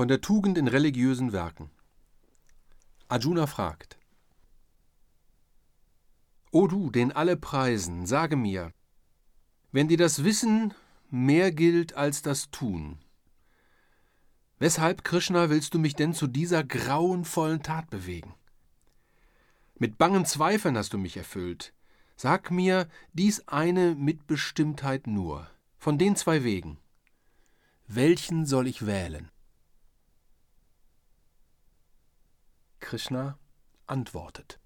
[0.00, 1.68] Von der Tugend in religiösen Werken.
[3.08, 3.98] Arjuna fragt:
[6.52, 8.72] O du, den alle preisen, sage mir,
[9.72, 10.72] wenn dir das Wissen
[11.10, 12.96] mehr gilt als das Tun,
[14.58, 18.34] weshalb, Krishna, willst du mich denn zu dieser grauenvollen Tat bewegen?
[19.74, 21.74] Mit bangen Zweifeln hast du mich erfüllt.
[22.16, 26.78] Sag mir dies eine mit Bestimmtheit nur, von den zwei Wegen.
[27.86, 29.30] Welchen soll ich wählen?
[32.80, 33.38] Krishna
[33.86, 34.58] antwortet.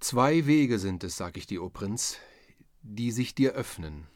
[0.00, 2.18] Zwei Wege sind es, sag ich dir, o Prinz,
[2.82, 4.06] die sich dir öffnen.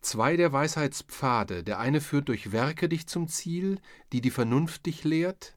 [0.00, 3.80] Zwei der Weisheitspfade, der eine führt durch Werke dich zum Ziel,
[4.12, 5.56] die die Vernunft dich lehrt,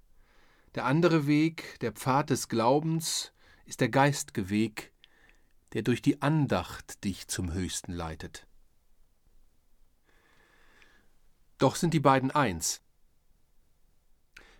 [0.76, 3.32] der andere Weg, der Pfad des Glaubens,
[3.66, 4.92] ist der geistge Weg,
[5.74, 8.46] der durch die Andacht dich zum Höchsten leitet.
[11.58, 12.82] Doch sind die beiden eins.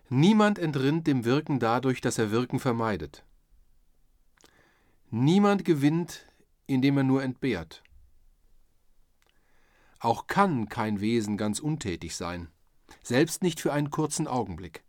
[0.08, 3.24] Niemand entrinnt dem Wirken dadurch, dass er Wirken vermeidet.
[5.10, 6.26] Niemand gewinnt,
[6.66, 7.82] indem er nur entbehrt.
[9.98, 12.48] Auch kann kein Wesen ganz untätig sein,
[13.02, 14.84] selbst nicht für einen kurzen Augenblick.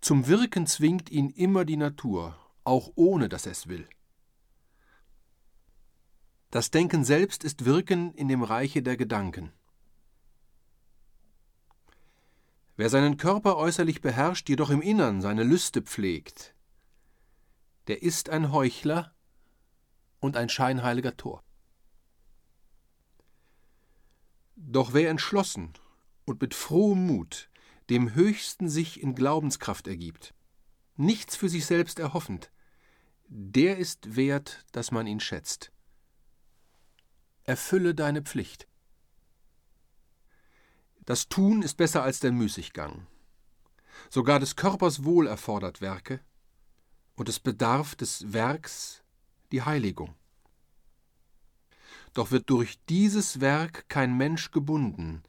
[0.00, 3.88] Zum Wirken zwingt ihn immer die Natur, auch ohne dass er es will.
[6.50, 9.52] Das Denken selbst ist Wirken in dem Reiche der Gedanken.
[12.76, 16.54] Wer seinen Körper äußerlich beherrscht, jedoch im Innern seine Lüste pflegt,
[17.86, 19.14] der ist ein Heuchler
[20.20, 21.42] und ein scheinheiliger Tor.
[24.56, 25.72] Doch wer entschlossen
[26.24, 27.48] und mit frohem Mut
[27.88, 30.34] dem Höchsten sich in Glaubenskraft ergibt,
[30.96, 32.50] nichts für sich selbst erhoffend,
[33.28, 35.72] der ist wert, dass man ihn schätzt.
[37.44, 38.66] Erfülle deine Pflicht.
[41.06, 43.06] Das Tun ist besser als der Müßiggang.
[44.10, 46.20] Sogar des Körpers Wohl erfordert Werke,
[47.14, 49.02] und es bedarf des Werks
[49.52, 50.14] die Heiligung.
[52.12, 55.22] Doch wird durch dieses Werk kein Mensch gebunden.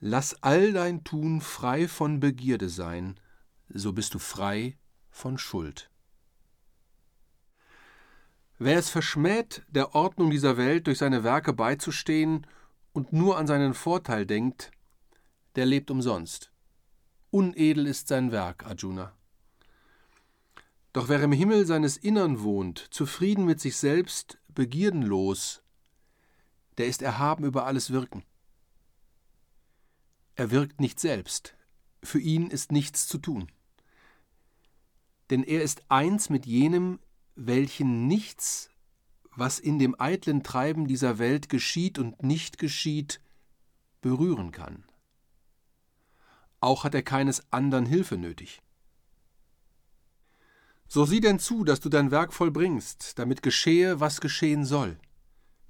[0.00, 3.18] Lass all dein Tun frei von Begierde sein,
[3.68, 4.78] so bist du frei
[5.10, 5.90] von Schuld.
[8.58, 12.46] Wer es verschmäht, der Ordnung dieser Welt durch seine Werke beizustehen
[12.92, 14.70] und nur an seinen Vorteil denkt,
[15.56, 16.52] der lebt umsonst.
[17.30, 19.16] Unedel ist sein Werk, Arjuna.
[20.92, 25.62] Doch wer im Himmel seines Innern wohnt, zufrieden mit sich selbst, begierdenlos,
[26.78, 28.22] der ist erhaben über alles Wirken.
[30.36, 31.56] Er wirkt nicht selbst,
[32.02, 33.50] für ihn ist nichts zu tun.
[35.30, 37.00] Denn er ist eins mit jenem,
[37.34, 38.70] welchen nichts,
[39.34, 43.20] was in dem eitlen Treiben dieser Welt geschieht und nicht geschieht,
[44.00, 44.85] berühren kann
[46.60, 48.62] auch hat er keines andern Hilfe nötig.
[50.88, 54.98] So sieh denn zu, dass du dein Werk vollbringst, damit geschehe, was geschehen soll.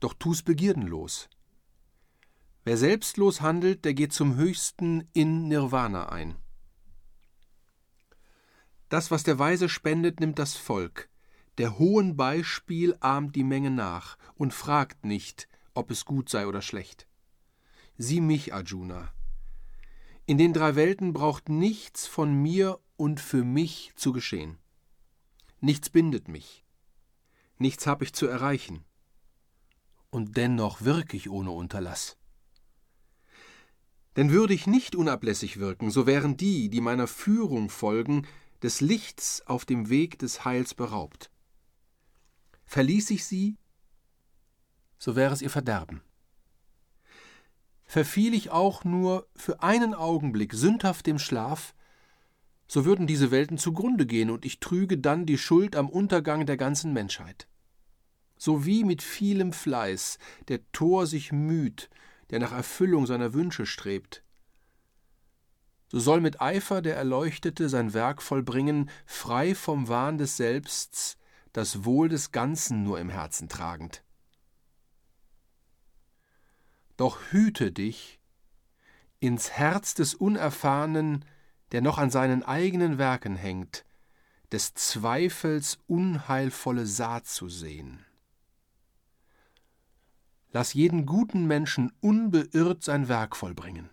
[0.01, 1.29] Doch tu's begierdenlos.
[2.65, 6.37] Wer selbstlos handelt, der geht zum Höchsten in Nirvana ein.
[8.89, 11.09] Das, was der Weise spendet, nimmt das Volk.
[11.59, 16.61] Der hohen Beispiel ahmt die Menge nach und fragt nicht, ob es gut sei oder
[16.61, 17.09] schlecht.
[17.97, 19.13] Sieh mich, Arjuna,
[20.27, 24.59] in den drei Welten braucht nichts von mir und für mich zu geschehen.
[25.61, 26.65] Nichts bindet mich.
[27.59, 28.85] Nichts habe ich zu erreichen.
[30.11, 32.17] Und dennoch wirke ich ohne Unterlass.
[34.17, 38.27] Denn würde ich nicht unablässig wirken, so wären die, die meiner Führung folgen,
[38.63, 41.31] des Lichts auf dem Weg des Heils beraubt.
[42.65, 43.57] Verließ ich sie,
[44.99, 46.03] so wäre es ihr Verderben
[47.97, 51.75] verfiel ich auch nur für einen Augenblick sündhaft dem Schlaf,
[52.67, 56.59] so würden diese Welten zugrunde gehen und ich trüge dann die Schuld am Untergang der
[56.59, 57.49] ganzen Menschheit.
[58.37, 60.19] So wie mit vielem Fleiß
[60.49, 61.89] der Tor sich müht,
[62.29, 64.23] der nach Erfüllung seiner Wünsche strebt,
[65.89, 71.17] so soll mit Eifer der Erleuchtete sein Werk vollbringen, frei vom Wahn des Selbsts,
[71.55, 74.03] das Wohl des Ganzen nur im Herzen tragend.
[76.97, 78.21] Doch hüte dich,
[79.21, 81.25] ins Herz des Unerfahrenen,
[81.73, 83.85] der noch an seinen eigenen Werken hängt,
[84.53, 88.05] des Zweifels unheilvolle Saat zu sehen.
[90.53, 93.91] Lass jeden guten Menschen unbeirrt sein Werk vollbringen.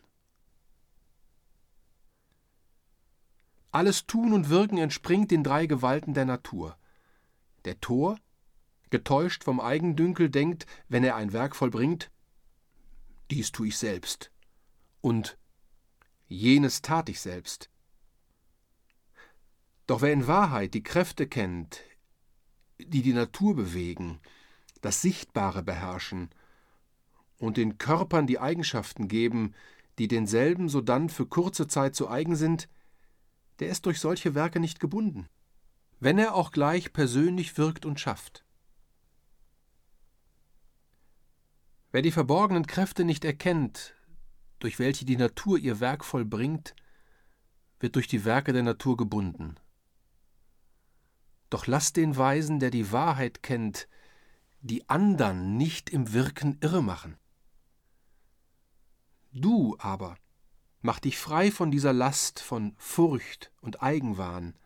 [3.71, 6.77] Alles Tun und Wirken entspringt den drei Gewalten der Natur.
[7.65, 8.19] Der Tor,
[8.91, 12.11] getäuscht vom Eigendünkel, denkt, wenn er ein Werk vollbringt,
[13.33, 14.31] dies tue ich selbst.
[15.01, 15.38] und
[16.27, 17.69] jenes tat ich selbst.
[19.85, 21.81] Doch wer in Wahrheit die Kräfte kennt,
[22.80, 24.19] die die Natur bewegen,
[24.81, 26.30] das Sichtbare beherrschen
[27.38, 29.53] und den Körpern die Eigenschaften geben,
[30.00, 32.69] die denselben sodann für kurze Zeit zu eigen sind,
[33.59, 35.27] der ist durch solche Werke nicht gebunden,
[36.00, 38.45] wenn er auch gleich persönlich wirkt und schafft.
[41.94, 43.94] Wer die verborgenen Kräfte nicht erkennt,
[44.57, 46.75] durch welche die Natur ihr Werk vollbringt,
[47.80, 49.60] wird durch die Werke der Natur gebunden.
[51.51, 53.88] Doch lass den Weisen, der die Wahrheit kennt,
[54.62, 57.16] die andern nicht im Wirken irre machen.
[59.31, 60.18] Du aber
[60.81, 64.57] mach dich frei von dieser Last von Furcht und Eigenwahn.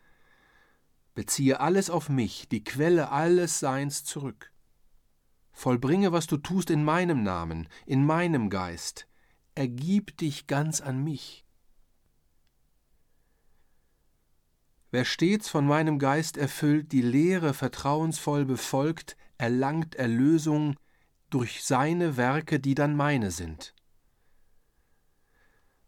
[1.12, 4.50] Beziehe alles auf mich, die Quelle alles Seins zurück.
[5.58, 9.08] Vollbringe, was du tust in meinem Namen, in meinem Geist.
[9.56, 11.44] Ergib dich ganz an mich.
[14.92, 20.76] Wer stets von meinem Geist erfüllt die Lehre vertrauensvoll befolgt, erlangt Erlösung
[21.28, 23.74] durch seine Werke, die dann meine sind.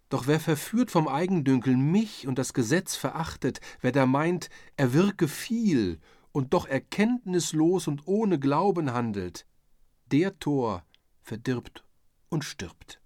[0.08, 5.28] Doch wer verführt vom Eigendünkel mich und das Gesetz verachtet, wer da meint, er wirke
[5.28, 6.00] viel
[6.32, 9.46] und doch erkenntnislos und ohne Glauben handelt,
[10.12, 10.84] der Tor
[11.22, 11.84] verdirbt
[12.28, 13.00] und stirbt.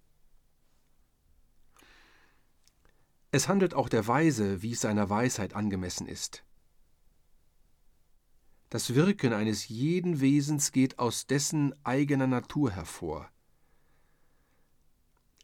[3.31, 6.45] Es handelt auch der Weise, wie es seiner Weisheit angemessen ist.
[8.71, 13.29] Das Wirken eines jeden Wesens geht aus dessen eigener Natur hervor.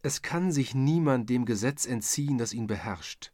[0.02, 3.32] Es kann sich niemand dem Gesetz entziehen, das ihn beherrscht.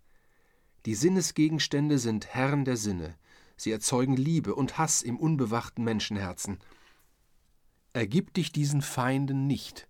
[0.85, 3.17] Die Sinnesgegenstände sind Herren der Sinne,
[3.57, 6.59] sie erzeugen Liebe und Hass im unbewachten Menschenherzen.
[7.97, 9.89] Ergib dich diesen Feinden nicht.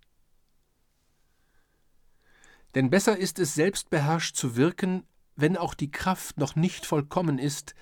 [2.76, 5.02] Denn besser ist es, selbstbeherrscht zu wirken,
[5.34, 7.74] wenn auch die Kraft noch nicht vollkommen ist,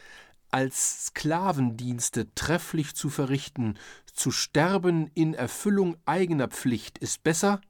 [0.50, 3.78] als Sklavendienste trefflich zu verrichten,
[4.14, 7.60] zu sterben in Erfüllung eigener Pflicht ist besser,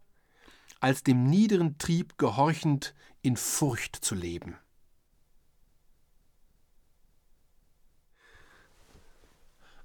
[0.79, 4.57] als dem niederen Trieb gehorchend in Furcht zu leben.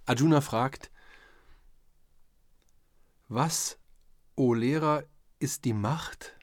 [0.05, 0.91] Arjuna fragt,
[3.29, 3.79] was,
[4.35, 5.05] o Lehrer,
[5.39, 6.35] ist die Macht,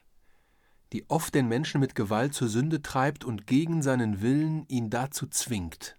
[0.93, 5.27] die oft den Menschen mit Gewalt zur Sünde treibt und gegen seinen Willen ihn dazu
[5.27, 5.97] zwingt?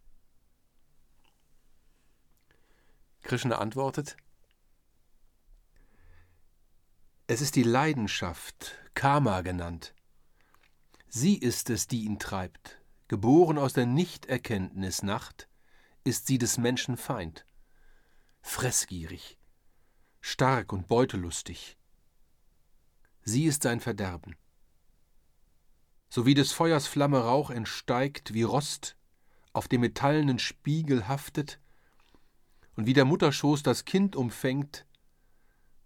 [3.23, 4.17] Krishna antwortet,
[7.27, 9.95] Es ist die Leidenschaft, Karma genannt.
[11.09, 12.81] Sie ist es, die ihn treibt.
[13.07, 15.49] Geboren aus der Nichterkenntnis Nacht,
[16.05, 17.45] ist sie des Menschen Feind.
[18.41, 19.38] Fressgierig,
[20.21, 21.77] stark und beutelustig.
[23.23, 24.37] Sie ist sein Verderben.
[26.09, 28.97] So wie des Feuers Flamme Rauch entsteigt, wie Rost
[29.53, 31.61] auf dem metallenen Spiegel haftet,
[32.77, 34.87] und wie der Mutterschoß das Kind umfängt,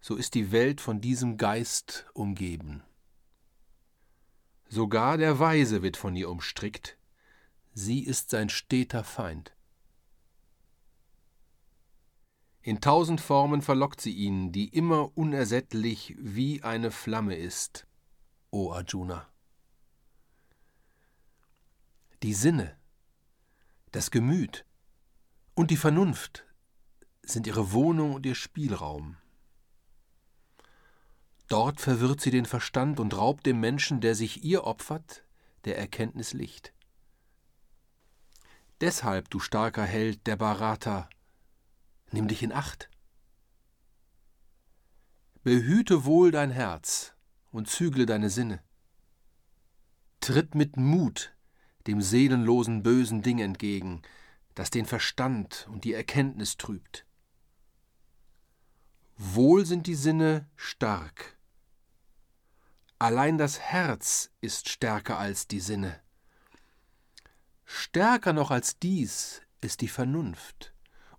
[0.03, 2.83] so ist die Welt von diesem Geist umgeben.
[4.69, 6.99] Sogar der Weise wird von ihr umstrickt,
[7.73, 9.57] sie ist sein steter Feind.
[12.63, 17.89] In tausend Formen verlockt sie ihn, die immer unersättlich wie eine Flamme ist,
[18.51, 19.27] o Arjuna.
[22.23, 22.77] Die Sinne,
[23.91, 24.65] das Gemüt
[25.55, 26.45] und die Vernunft
[27.23, 29.17] sind ihre Wohnung und ihr Spielraum.
[31.49, 35.25] Dort verwirrt sie den Verstand und raubt dem Menschen, der sich ihr opfert,
[35.65, 36.73] der Erkenntnis Licht.
[38.81, 41.09] Deshalb, du starker Held der Bharata,
[42.13, 42.89] nimm dich in Acht.
[45.43, 47.15] Behüte wohl dein Herz
[47.51, 48.63] und zügle deine Sinne.
[50.21, 51.35] Tritt mit Mut
[51.89, 54.03] dem seelenlosen bösen Ding entgegen,
[54.55, 57.05] das den Verstand und die Erkenntnis trübt.
[59.17, 61.37] Wohl sind die Sinne stark,
[63.03, 66.01] Allein das Herz ist stärker als die Sinne.
[67.65, 70.72] Stärker noch als dies ist die Vernunft,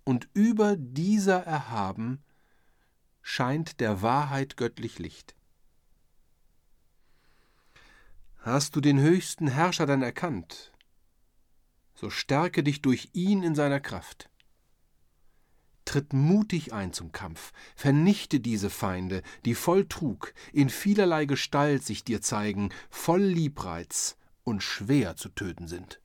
[0.03, 2.23] und über dieser erhaben
[3.21, 5.35] scheint der Wahrheit göttlich Licht.
[8.37, 10.73] Hast du den höchsten Herrscher dann erkannt,
[11.95, 14.29] so stärke dich durch ihn in seiner Kraft.
[15.85, 22.03] Tritt mutig ein zum Kampf, vernichte diese Feinde, die voll Trug, in vielerlei Gestalt sich
[22.03, 26.02] dir zeigen, voll Liebreiz und schwer zu töten sind.